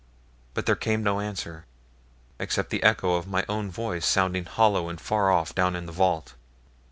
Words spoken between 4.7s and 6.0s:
and far off down in the